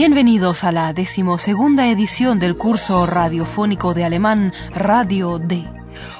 [0.00, 5.62] Bienvenidos a la decimosegunda edición del curso radiofónico de alemán Radio D.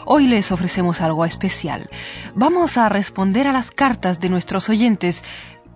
[0.05, 1.89] Hoy les ofrecemos algo especial.
[2.35, 5.25] Vamos a responder a las cartas de nuestros oyentes,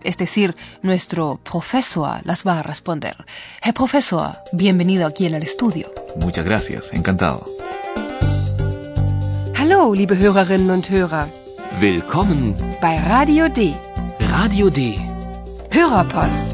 [0.02, 3.24] es decir, nuestro profesor las va a responder.
[3.62, 5.86] Herr Profesor, bienvenido aquí en el estudio.
[6.20, 7.46] Muchas gracias, encantado.
[9.56, 11.26] Hallo, liebe Hörerinnen und Hörer,
[11.80, 13.74] Willkommen, bei Radio D.
[14.30, 14.94] Radio D.
[15.72, 16.53] Hörerpost.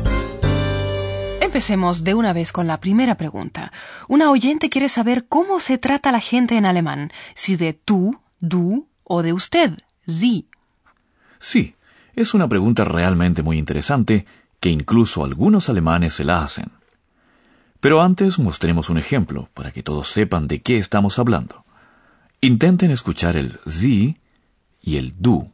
[1.50, 3.72] Empecemos de una vez con la primera pregunta.
[4.06, 8.86] Una oyente quiere saber cómo se trata la gente en alemán, si de tú, du
[9.02, 10.46] o de usted, sie.
[11.40, 11.74] Sí,
[12.14, 14.26] es una pregunta realmente muy interesante
[14.60, 16.70] que incluso algunos alemanes se la hacen.
[17.80, 21.64] Pero antes mostremos un ejemplo para que todos sepan de qué estamos hablando.
[22.40, 24.20] Intenten escuchar el sie
[24.80, 25.50] y el du.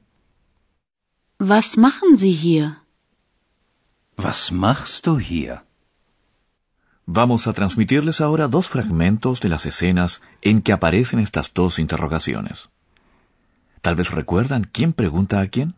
[1.41, 2.83] Was machen Sie hier?
[4.19, 5.66] Was machst du hier?
[7.09, 12.69] Vamos a transmitirles ahora dos fragmentos de las escenas en que aparecen estas dos interrogaciones.
[13.81, 15.77] Tal vez recuerdan quién pregunta a quién.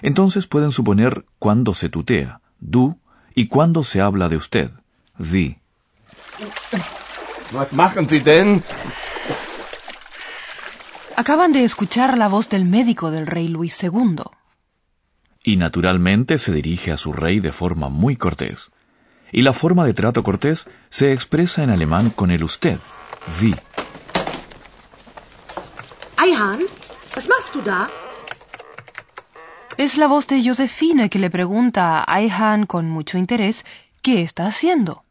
[0.00, 2.98] Entonces pueden suponer cuándo se tutea, du,
[3.34, 4.70] y cuándo se habla de usted,
[5.22, 5.60] sie.
[7.52, 8.62] Was machen Sie denn?
[11.16, 14.22] Acaban de escuchar la voz del médico del rey Luis II.
[15.44, 18.70] Y naturalmente se dirige a su rey de forma muy cortés.
[19.32, 22.78] Y la forma de trato cortés se expresa en alemán con el usted,
[23.28, 23.54] Sie.
[26.22, 26.60] Eihan,
[27.14, 27.88] was machst du da?
[29.76, 33.64] Es la voz de Josefine que le pregunta a Ayhan con mucho interés
[34.02, 35.04] qué está haciendo.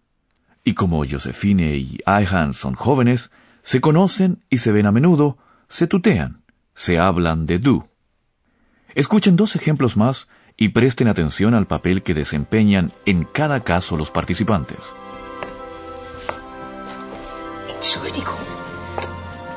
[0.64, 3.32] Y como Josefine y Ayhan son jóvenes,
[3.64, 5.38] se conocen y se ven a menudo,
[5.70, 6.44] se tutean,
[6.76, 7.88] se hablan de du.
[8.94, 10.28] Escuchen dos ejemplos más
[10.60, 14.80] y presten atención al papel que desempeñan en cada caso los participantes.
[17.74, 18.36] Entschuldigung.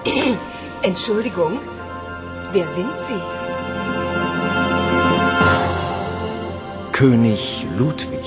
[0.84, 1.58] Entschuldigung.
[2.52, 3.20] Wer sind Sie?
[6.92, 8.26] König Ludwig.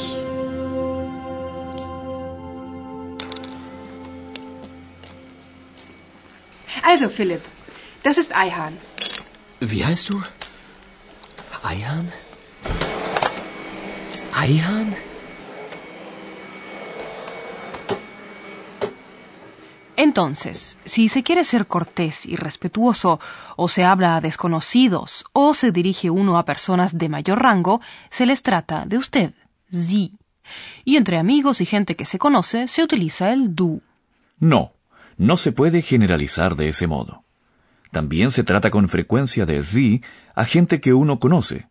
[6.83, 7.41] Also, Philipp,
[8.03, 8.77] das ist Eihan.
[9.61, 10.21] Wie heißt du?
[11.63, 12.11] Eihan?
[19.97, 23.19] Entonces, si se quiere ser cortés y respetuoso,
[23.55, 28.25] o se habla a desconocidos, o se dirige uno a personas de mayor rango, se
[28.25, 29.33] les trata de usted,
[29.71, 30.11] Sie.
[30.83, 33.81] Y entre amigos y gente que se conoce, se utiliza el du.
[34.37, 34.73] No,
[35.17, 37.23] no se puede generalizar de ese modo.
[37.91, 40.01] También se trata con frecuencia de Sie
[40.35, 41.67] a gente que uno conoce,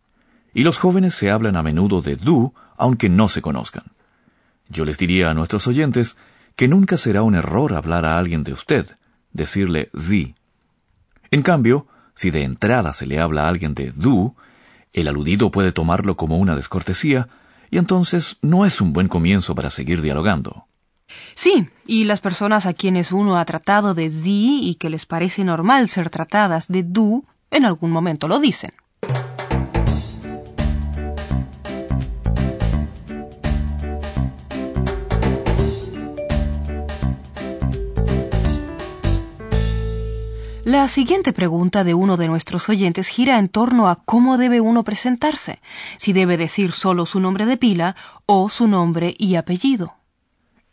[0.54, 3.84] y los jóvenes se hablan a menudo de du aunque no se conozcan.
[4.68, 6.16] Yo les diría a nuestros oyentes
[6.56, 8.86] que nunca será un error hablar a alguien de usted,
[9.32, 10.34] decirle Sie.
[11.30, 14.34] En cambio, si de entrada se le habla a alguien de du,
[14.92, 17.28] el aludido puede tomarlo como una descortesía,
[17.70, 20.66] y entonces no es un buen comienzo para seguir dialogando.
[21.34, 25.44] Sí, y las personas a quienes uno ha tratado de Sie y que les parece
[25.44, 28.72] normal ser tratadas de du, en algún momento lo dicen.
[40.74, 44.82] La siguiente pregunta de uno de nuestros oyentes gira en torno a cómo debe uno
[44.82, 45.62] presentarse,
[45.98, 47.94] si debe decir solo su nombre de pila
[48.26, 49.94] o su nombre y apellido.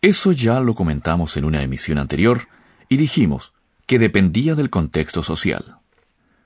[0.02, 2.48] Eso ya lo comentamos en una emisión anterior
[2.90, 3.54] y dijimos
[3.86, 5.78] que dependía del contexto social.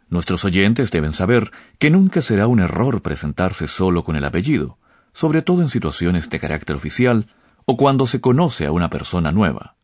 [0.09, 1.49] Nuestros oyentes deben saber
[1.79, 4.79] que nunca será un error presentarse solo con el apellido,
[5.13, 9.77] sobre todo en situaciones de carácter oficial o cuando se conoce a una persona nueva.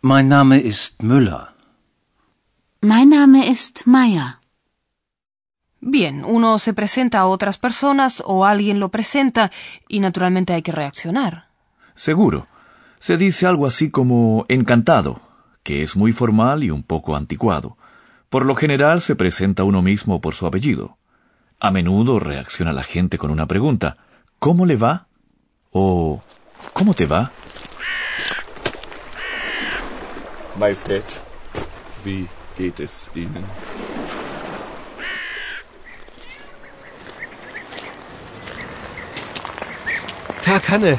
[0.00, 1.57] Mein Name ist Müller.
[2.80, 4.38] Mein Name ist Meier.
[5.80, 9.50] Bien, uno se presenta a otras personas o alguien lo presenta
[9.88, 11.48] y naturalmente hay que reaccionar.
[11.96, 12.46] Seguro.
[13.00, 15.20] Se dice algo así como encantado,
[15.64, 17.76] que es muy formal y un poco anticuado.
[18.28, 20.98] Por lo general se presenta uno mismo por su apellido.
[21.58, 23.96] A menudo reacciona la gente con una pregunta.
[24.38, 25.08] ¿Cómo le va?
[25.72, 26.22] o
[26.74, 27.32] ¿Cómo te va?
[30.56, 31.04] Majestät,
[32.04, 32.28] wie
[32.58, 33.44] geht es Ihnen?
[40.44, 40.98] Tag, Hanne.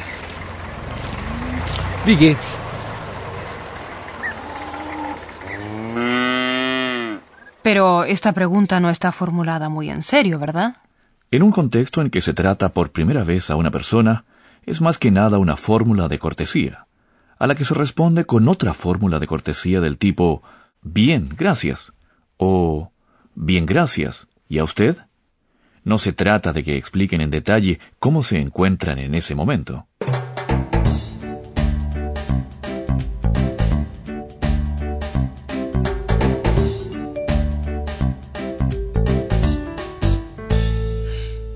[2.06, 2.58] Wie geht's?
[7.62, 10.78] Pero esta pregunta no está formulada muy en serio, ¿verdad?
[11.30, 14.24] En un contexto en que se trata por primera vez a una persona,
[14.66, 16.88] es más que nada una fórmula de cortesía,
[17.38, 20.42] a la que se responde con otra fórmula de cortesía del tipo
[20.81, 21.94] Bien, gracias
[22.38, 22.92] o
[23.42, 24.28] Bien, gracias.
[24.50, 24.98] ¿Y a usted?
[25.86, 29.88] No se trata de que expliquen en detalle cómo se encuentran en ese momento.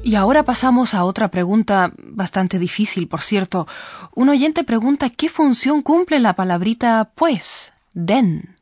[0.06, 3.68] Y ahora pasamos a otra pregunta bastante difícil, por cierto.
[4.16, 8.53] Un oyente pregunta qué función cumple la palabrita pues, den.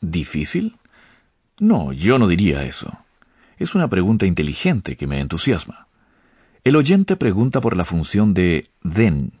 [0.00, 0.76] ¿Difícil?
[1.58, 3.04] No, yo no diría eso.
[3.58, 5.88] Es una pregunta inteligente que me entusiasma.
[6.64, 9.32] El oyente pregunta por la función de den.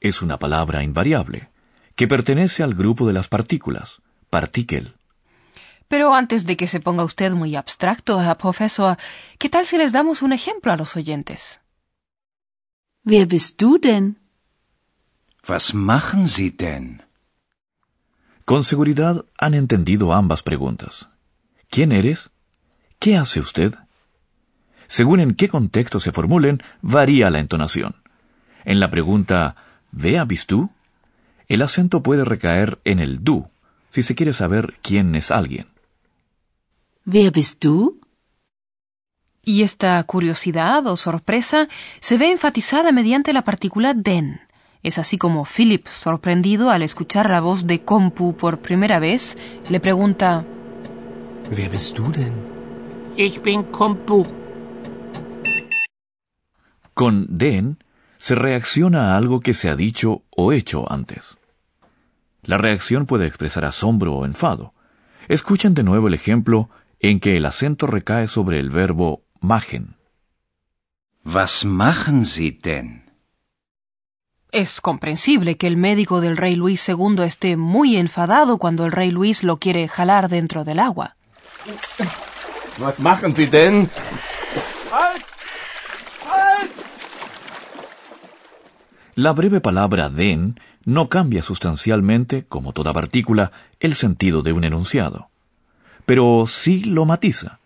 [0.00, 1.48] Es una palabra invariable,
[1.96, 4.00] que pertenece al grupo de las partículas,
[4.30, 4.92] particle.
[5.88, 8.96] Pero antes de que se ponga usted muy abstracto, Profesor,
[9.38, 11.60] ¿qué tal si les damos un ejemplo a los oyentes?
[13.04, 14.18] Wer bist du denn?
[15.48, 17.02] Was machen Sie denn?
[18.50, 21.08] Con seguridad han entendido ambas preguntas.
[21.68, 22.30] ¿Quién eres?
[22.98, 23.76] ¿Qué hace usted?
[24.88, 27.94] Según en qué contexto se formulen, varía la entonación.
[28.64, 29.54] En la pregunta
[29.92, 30.68] ¿Vea tú?
[31.46, 33.48] El acento puede recaer en el du,
[33.92, 35.68] si se quiere saber quién es alguien.
[37.06, 38.00] Wer bist du?
[39.44, 41.68] Y esta curiosidad o sorpresa
[42.00, 44.40] se ve enfatizada mediante la partícula den.
[44.82, 49.36] Es así como Philip, sorprendido al escuchar la voz de Compu por primera vez,
[49.68, 50.44] le pregunta
[51.50, 52.32] Wer bist du denn?
[53.16, 54.24] Ich bin Kompu.
[56.94, 57.78] Con den
[58.18, 61.36] se reacciona a algo que se ha dicho o hecho antes.
[62.42, 64.72] La reacción puede expresar asombro o enfado.
[65.28, 69.96] Escuchen de nuevo el ejemplo en que el acento recae sobre el verbo machen.
[71.24, 73.09] Was machen Sie denn?
[74.52, 79.10] Es comprensible que el médico del rey Luis II esté muy enfadado cuando el rey
[79.10, 81.14] Luis lo quiere jalar dentro del agua.
[82.78, 83.88] Was machen Sie denn?
[84.90, 85.24] Halt!
[86.28, 86.72] Halt!
[89.14, 95.28] La breve palabra den no cambia sustancialmente, como toda partícula, el sentido de un enunciado.
[96.06, 97.60] Pero sí lo matiza,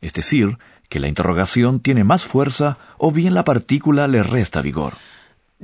[0.00, 0.58] es decir,
[0.88, 4.94] que la interrogación tiene más fuerza o bien la partícula le resta vigor.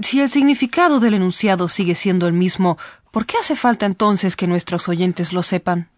[0.02, 2.76] Si el significado del enunciado sigue siendo el mismo,
[3.10, 5.88] ¿por qué hace falta entonces que nuestros oyentes lo sepan?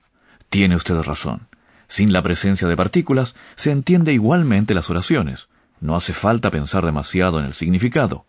[0.51, 1.49] Tiene usted razón.
[1.89, 5.49] Sin la presencia de partículas, se entiende igualmente las oraciones.
[5.81, 8.25] No hace falta pensar demasiado en el significado.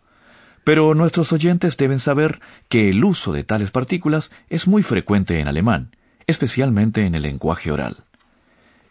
[0.63, 5.47] Pero nuestros oyentes deben saber que el uso de tales partículas es muy frecuente en
[5.47, 5.95] alemán,
[6.25, 7.97] especialmente en el lenguaje oral.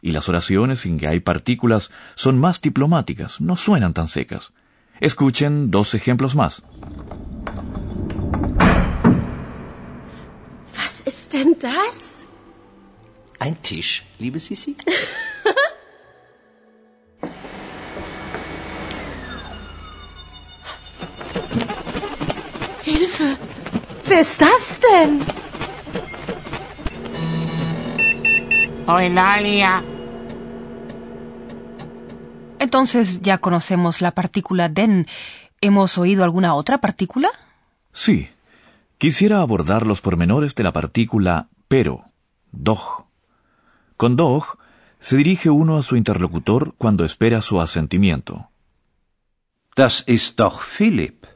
[0.01, 4.53] Y las oraciones en que hay partículas son más diplomáticas, no suenan tan secas.
[5.01, 6.63] Escuchen dos ejemplos más.
[10.75, 12.27] Was ist denn das?
[13.39, 14.77] Ein Tisch, liebe Sissi?
[22.83, 23.37] Hilfe!
[24.05, 25.21] Wer ist das denn?
[28.87, 29.83] Eulalia.
[32.59, 35.07] Entonces ya conocemos la partícula den.
[35.61, 37.31] ¿Hemos oído alguna otra partícula?
[37.93, 38.29] Sí.
[38.99, 42.05] Quisiera abordar los pormenores de la partícula pero,
[42.51, 43.05] doch.
[43.97, 44.59] Con doch
[45.01, 48.49] se dirige uno a su interlocutor cuando espera su asentimiento.
[49.77, 51.27] Das ist doch Philipp.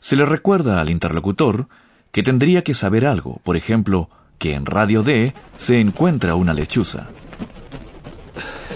[0.00, 1.68] Se le recuerda al interlocutor
[2.10, 4.08] que tendría que saber algo, por ejemplo,
[4.38, 7.08] que en Radio D se encuentra una lechuza.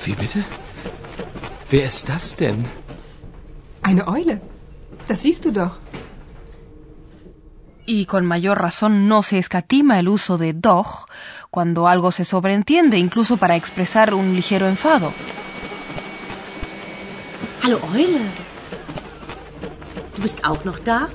[0.07, 0.66] Wie bitte?
[1.71, 2.65] Wer ist das denn?
[3.83, 4.41] Eine Eule.
[5.09, 5.79] Das siehst du doch.
[7.87, 11.07] Y con mayor razón no se escatima el uso de doch
[11.51, 15.13] cuando algo se sobreentiende, incluso para expresar un ligero enfado.
[17.63, 18.21] Hallo Eule.
[20.15, 21.09] Du bist auch noch da?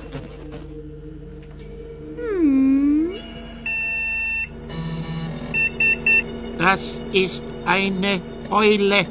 [6.58, 6.80] Das
[7.12, 9.06] ist eine Eule,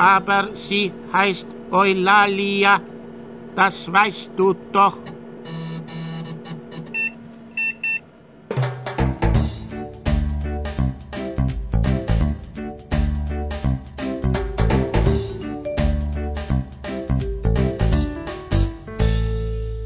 [0.00, 2.80] aber sie heißt Eulalia,
[3.54, 4.96] das weißt du doch.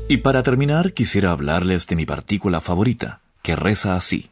[0.07, 4.31] Y para terminar quisiera hablarles de mi partícula favorita, que reza así.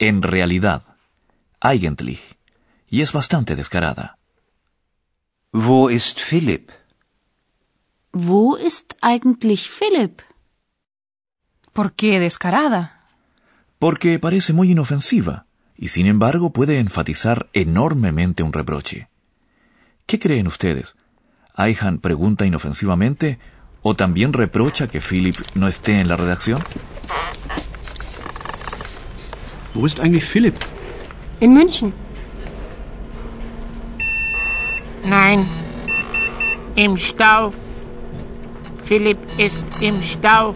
[0.00, 0.82] En realidad,
[1.60, 2.34] eigentlich,
[2.90, 4.16] y es bastante descarada.
[5.58, 6.70] Wo ist Philipp?
[8.12, 10.20] Wo ist eigentlich Philipp?
[11.72, 13.00] ¿Por qué descarada?
[13.78, 19.08] Porque parece muy inofensiva, y sin embargo puede enfatizar enormemente un reproche.
[20.04, 20.94] ¿Qué creen ustedes?
[21.54, 23.38] ¿Aihan pregunta inofensivamente
[23.80, 26.62] o también reprocha que Philip no esté en la redacción?
[29.72, 30.56] Wo ist eigentlich Philipp?
[31.40, 32.05] In München.
[35.08, 35.46] Nein.
[36.74, 37.52] Im Stau.
[38.84, 40.54] Philipp ist im Stau.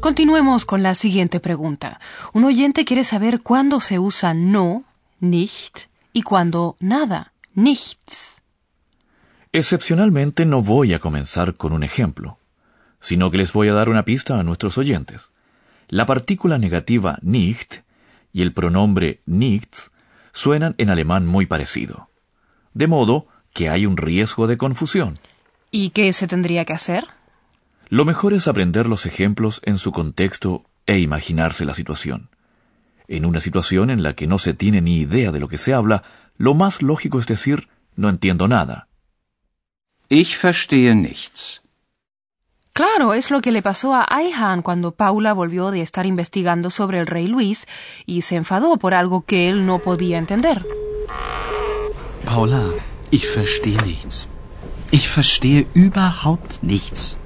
[0.00, 2.00] Continuemos con la siguiente pregunta.
[2.32, 4.84] Un oyente quiere saber cuándo se usa no,
[5.20, 8.41] nicht, y cuándo nada, nichts.
[9.54, 12.38] Excepcionalmente no voy a comenzar con un ejemplo,
[13.00, 15.28] sino que les voy a dar una pista a nuestros oyentes.
[15.88, 17.82] La partícula negativa nicht
[18.32, 19.90] y el pronombre nichts
[20.32, 22.08] suenan en alemán muy parecido,
[22.72, 25.18] de modo que hay un riesgo de confusión.
[25.70, 27.04] ¿Y qué se tendría que hacer?
[27.90, 32.30] Lo mejor es aprender los ejemplos en su contexto e imaginarse la situación.
[33.06, 35.74] En una situación en la que no se tiene ni idea de lo que se
[35.74, 36.04] habla,
[36.38, 38.88] lo más lógico es decir no entiendo nada.
[40.14, 41.62] Ich verstehe nichts.
[42.74, 46.98] Claro, es lo que le pasó a Aihan cuando Paula volvió de estar investigando sobre
[46.98, 47.66] el rey Luis
[48.04, 50.66] y se enfadó por algo que él no podía entender.
[52.26, 52.62] Paula,
[53.10, 54.28] ich verstehe nichts.
[54.90, 57.16] Ich verstehe überhaupt nichts.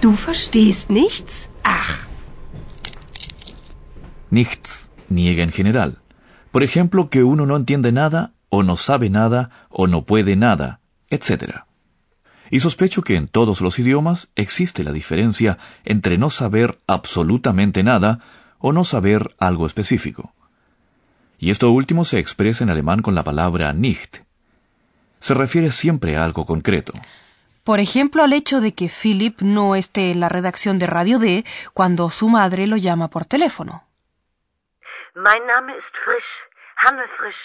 [0.00, 1.50] Du verstehst nichts?
[1.64, 2.06] Ach,
[4.30, 5.98] Nichts niega en general.
[6.52, 10.78] Por ejemplo, que uno no entiende nada, o no sabe nada, o no puede nada,
[11.10, 11.65] etc.
[12.50, 18.20] Y sospecho que en todos los idiomas existe la diferencia entre no saber absolutamente nada
[18.58, 20.32] o no saber algo específico.
[21.38, 24.18] Y esto último se expresa en alemán con la palabra nicht.
[25.20, 26.92] Se refiere siempre a algo concreto.
[27.64, 31.44] Por ejemplo, al hecho de que Philip no esté en la redacción de Radio D
[31.74, 33.82] cuando su madre lo llama por teléfono.
[35.14, 36.30] Mein Name ist Frisch,
[36.76, 37.42] Hanne Frisch.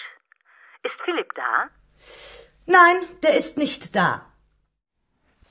[0.84, 1.70] Ist Philipp da?
[2.66, 4.31] Nein, der ist nicht da.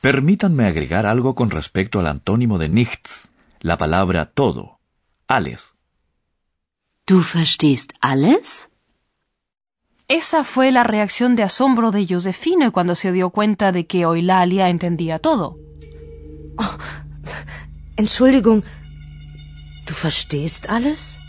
[0.02, 3.30] Permítanme agregar algo con respecto al antónimo de nichts,
[3.60, 4.80] la palabra todo,
[5.28, 5.76] alles.
[7.06, 8.72] Du verstehst alles?
[10.08, 14.70] Esa fue la reacción de asombro de Josefine cuando se dio cuenta de que Eulalia
[14.70, 15.58] entendía todo.
[17.96, 18.64] Entschuldigung,
[19.86, 21.20] du verstehst alles?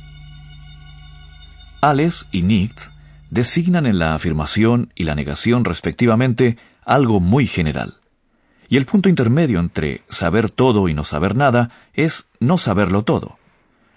[1.83, 2.91] Alles y nichts
[3.29, 8.01] designan en la afirmación y la negación respectivamente algo muy general.
[8.73, 13.37] Y el punto intermedio entre saber todo y no saber nada es no saberlo todo.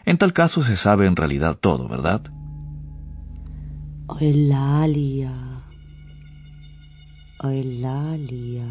[0.03, 2.23] En tal caso se sabe en realidad todo, ¿verdad?
[4.19, 5.33] Eulalia.
[7.41, 8.67] Eulalia.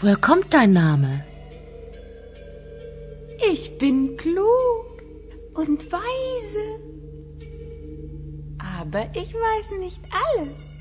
[0.00, 1.26] Woher kommt dein Name?
[3.52, 5.02] Ich bin klug
[5.52, 6.66] und weise.
[8.58, 10.00] Aber ich weiß nicht
[10.32, 10.74] alles.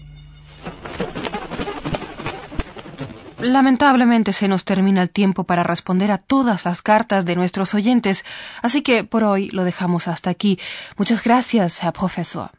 [3.43, 8.25] Lamentablemente se nos termina el tiempo para responder a todas las cartas de nuestros oyentes,
[8.61, 10.57] así que por hoy lo dejamos hasta aquí.
[10.97, 12.49] Muchas gracias, Herr Profesor.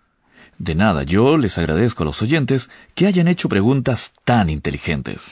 [0.59, 5.27] De nada, yo les agradezco a los oyentes que hayan hecho preguntas tan inteligentes.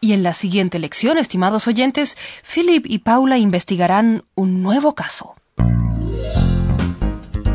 [0.00, 5.34] Y en la siguiente lección, estimados oyentes, Philip y Paula investigarán un nuevo caso.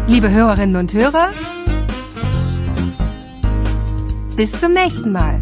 [0.07, 1.31] liebe Hörerinnen und Hörer,
[4.35, 5.39] bis zum nächsten Mal.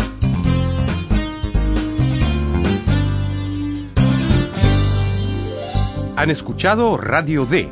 [6.21, 7.67] Han escuchado Radio D,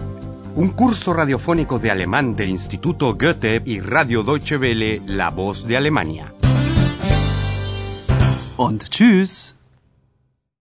[0.56, 5.77] un curso radiofónico de alemán del Instituto Goethe y Radio Deutsche Welle, La Voz de
[5.77, 6.34] Alemania.
[8.58, 9.58] Und tschüss.